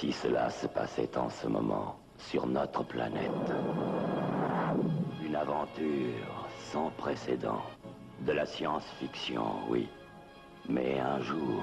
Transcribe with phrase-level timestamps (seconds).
[0.00, 3.52] si cela se passait en ce moment sur notre planète.
[5.22, 7.60] Une aventure sans précédent.
[8.20, 9.88] De la science-fiction, oui.
[10.70, 11.62] Mais un jour,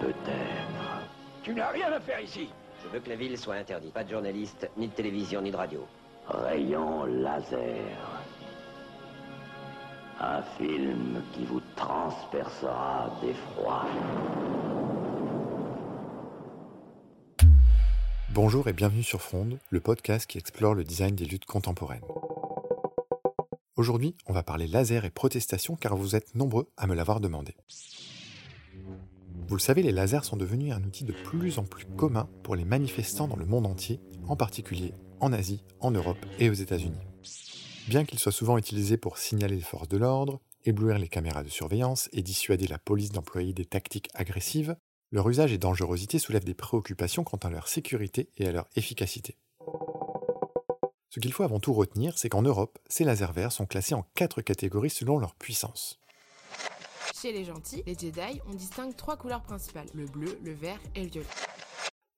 [0.00, 1.08] peut-être.
[1.42, 2.50] Tu n'as rien à faire ici.
[2.82, 3.94] Je veux que la ville soit interdite.
[3.94, 5.86] Pas de journalistes, ni de télévision, ni de radio.
[6.28, 7.96] Rayon laser.
[10.20, 13.86] Un film qui vous transpercera d'effroi.
[18.40, 22.04] Bonjour et bienvenue sur Fronde, le podcast qui explore le design des luttes contemporaines.
[23.74, 27.56] Aujourd'hui, on va parler laser et protestation car vous êtes nombreux à me l'avoir demandé.
[29.48, 32.54] Vous le savez, les lasers sont devenus un outil de plus en plus commun pour
[32.54, 33.98] les manifestants dans le monde entier,
[34.28, 36.94] en particulier en Asie, en Europe et aux États-Unis.
[37.88, 41.48] Bien qu'ils soient souvent utilisés pour signaler les forces de l'ordre, éblouir les caméras de
[41.48, 44.76] surveillance et dissuader la police d'employer des tactiques agressives,
[45.10, 49.36] leur usage et dangerosité soulèvent des préoccupations quant à leur sécurité et à leur efficacité.
[51.10, 54.04] Ce qu'il faut avant tout retenir, c'est qu'en Europe, ces lasers verts sont classés en
[54.14, 55.98] quatre catégories selon leur puissance.
[57.20, 61.04] Chez les gentils, les Jedi, on distingue trois couleurs principales, le bleu, le vert et
[61.04, 61.26] le violet.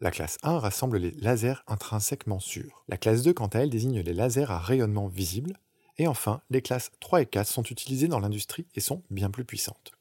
[0.00, 2.84] La classe 1 rassemble les lasers intrinsèquement sûrs.
[2.88, 5.58] La classe 2, quant à elle, désigne les lasers à rayonnement visible.
[5.98, 9.44] Et enfin, les classes 3 et 4 sont utilisées dans l'industrie et sont bien plus
[9.44, 9.92] puissantes.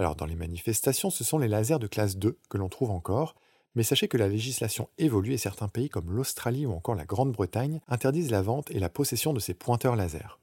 [0.00, 3.34] Alors dans les manifestations, ce sont les lasers de classe 2 que l'on trouve encore,
[3.74, 7.82] mais sachez que la législation évolue et certains pays comme l'Australie ou encore la Grande-Bretagne
[7.86, 10.40] interdisent la vente et la possession de ces pointeurs laser.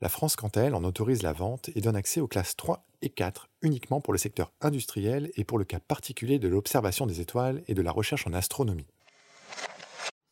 [0.00, 2.86] La France, quant à elle, en autorise la vente et donne accès aux classes 3
[3.02, 7.20] et 4 uniquement pour le secteur industriel et pour le cas particulier de l'observation des
[7.20, 8.86] étoiles et de la recherche en astronomie.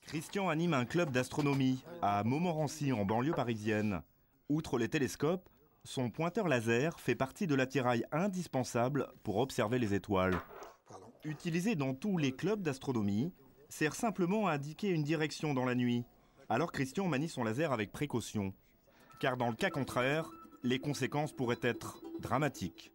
[0.07, 4.03] Christian anime un club d'astronomie à Montmorency en banlieue parisienne.
[4.49, 5.49] Outre les télescopes,
[5.89, 10.39] son pointeur laser fait partie de l'attirail indispensable pour observer les étoiles.
[11.25, 13.33] Utilisé dans tous les clubs d'astronomie,
[13.71, 16.05] sert simplement à indiquer une direction dans la nuit.
[16.51, 18.53] Alors Christian manie son laser avec précaution
[19.19, 20.31] car dans le cas contraire,
[20.63, 22.93] les conséquences pourraient être dramatiques.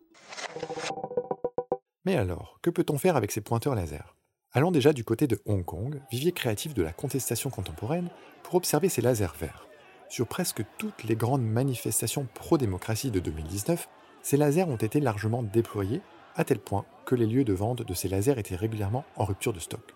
[2.06, 4.16] Mais alors, que peut-on faire avec ces pointeurs laser?
[4.52, 8.10] Allons déjà du côté de Hong Kong, vivier créatif de la contestation contemporaine,
[8.44, 9.68] pour observer ces lasers verts.
[10.14, 13.90] Sur presque toutes les grandes manifestations pro-démocratie de 2019,
[14.22, 16.02] ces lasers ont été largement déployés,
[16.36, 19.54] à tel point que les lieux de vente de ces lasers étaient régulièrement en rupture
[19.54, 19.96] de stock.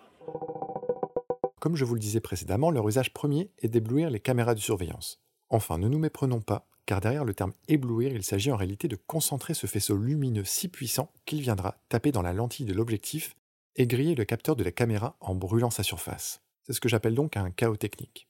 [1.59, 5.22] Comme je vous le disais précédemment, leur usage premier est d'éblouir les caméras de surveillance.
[5.50, 8.95] Enfin, ne nous méprenons pas, car derrière le terme éblouir, il s'agit en réalité de
[8.95, 13.35] concentrer ce faisceau lumineux si puissant qu'il viendra taper dans la lentille de l'objectif
[13.75, 16.41] et griller le capteur de la caméra en brûlant sa surface.
[16.63, 18.28] C'est ce que j'appelle donc un chaos technique.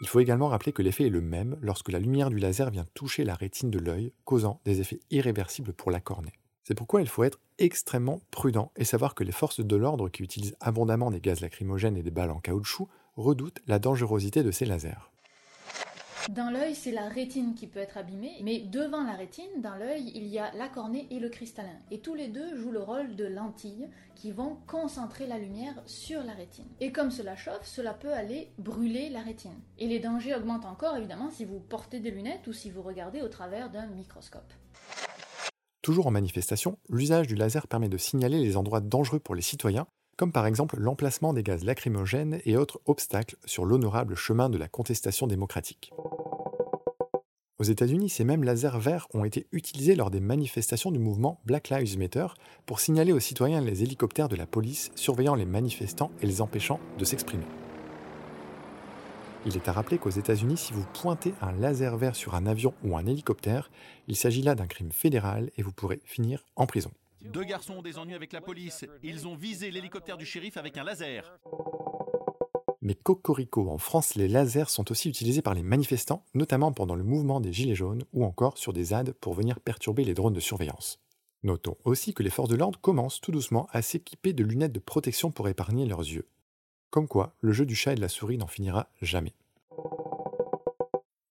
[0.00, 2.86] Il faut également rappeler que l'effet est le même lorsque la lumière du laser vient
[2.94, 6.32] toucher la rétine de l'œil, causant des effets irréversibles pour la cornée.
[6.64, 10.22] C'est pourquoi il faut être extrêmement prudent et savoir que les forces de l'ordre qui
[10.22, 14.64] utilisent abondamment des gaz lacrymogènes et des balles en caoutchouc redoutent la dangerosité de ces
[14.64, 15.10] lasers.
[16.30, 20.12] Dans l'œil, c'est la rétine qui peut être abîmée, mais devant la rétine, dans l'œil,
[20.14, 21.76] il y a la cornée et le cristallin.
[21.90, 26.22] Et tous les deux jouent le rôle de lentilles qui vont concentrer la lumière sur
[26.22, 26.68] la rétine.
[26.78, 29.58] Et comme cela chauffe, cela peut aller brûler la rétine.
[29.80, 33.22] Et les dangers augmentent encore, évidemment, si vous portez des lunettes ou si vous regardez
[33.22, 34.52] au travers d'un microscope.
[35.82, 39.88] Toujours en manifestation, l'usage du laser permet de signaler les endroits dangereux pour les citoyens
[40.20, 44.68] comme par exemple l'emplacement des gaz lacrymogènes et autres obstacles sur l'honorable chemin de la
[44.68, 45.94] contestation démocratique.
[47.60, 51.68] Aux États-Unis, ces mêmes lasers verts ont été utilisés lors des manifestations du mouvement Black
[51.68, 52.28] Lives Matter
[52.64, 56.80] pour signaler aux citoyens les hélicoptères de la police surveillant les manifestants et les empêchant
[56.98, 57.44] de s'exprimer.
[59.44, 62.72] Il est à rappeler qu'aux États-Unis, si vous pointez un laser vert sur un avion
[62.82, 63.70] ou un hélicoptère,
[64.08, 66.90] il s'agit là d'un crime fédéral et vous pourrez finir en prison.
[67.20, 68.86] Deux garçons ont des ennuis avec la police.
[69.02, 71.38] Ils ont visé l'hélicoptère du shérif avec un laser.
[72.82, 77.04] Mais cocorico, en France, les lasers sont aussi utilisés par les manifestants, notamment pendant le
[77.04, 80.40] mouvement des Gilets jaunes ou encore sur des ZAD pour venir perturber les drones de
[80.40, 80.98] surveillance.
[81.42, 84.78] Notons aussi que les forces de l'ordre commencent tout doucement à s'équiper de lunettes de
[84.78, 86.26] protection pour épargner leurs yeux.
[86.90, 89.34] Comme quoi, le jeu du chat et de la souris n'en finira jamais.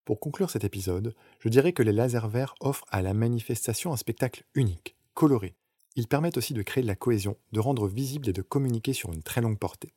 [0.06, 3.98] Pour conclure cet épisode, je dirais que les lasers verts offrent à la manifestation un
[3.98, 5.56] spectacle unique, coloré,
[5.96, 9.12] ils permettent aussi de créer de la cohésion, de rendre visible et de communiquer sur
[9.12, 9.94] une très longue portée.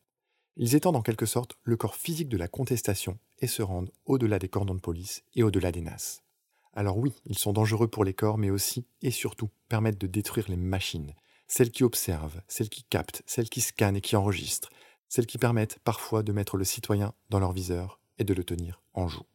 [0.57, 4.39] Ils étendent en quelque sorte le corps physique de la contestation et se rendent au-delà
[4.39, 6.23] des cordons de police et au-delà des NAS.
[6.75, 10.47] Alors oui, ils sont dangereux pour les corps, mais aussi et surtout permettent de détruire
[10.49, 11.15] les machines,
[11.49, 14.71] celles qui observent, celles qui captent, celles qui scannent et qui enregistrent,
[15.09, 18.83] celles qui permettent parfois de mettre le citoyen dans leur viseur et de le tenir
[18.93, 19.27] en joue.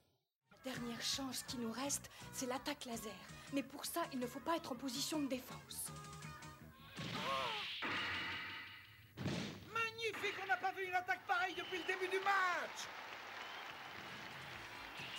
[0.65, 3.11] La dernière chance qui nous reste, c'est l'attaque laser.
[3.53, 5.91] Mais pour ça, il ne faut pas être en position de défense.
[10.43, 12.79] On n'a pas vu une attaque pareille depuis le début du match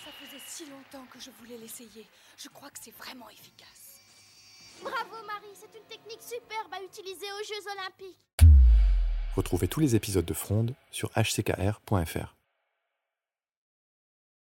[0.04, 2.06] Ça faisait si longtemps que je voulais l'essayer.
[2.36, 4.00] Je crois que c'est vraiment efficace.
[4.82, 8.18] Bravo Marie, c'est une technique superbe à utiliser aux Jeux Olympiques.
[9.36, 12.37] Retrouvez tous les épisodes de Fronde sur hckr.fr.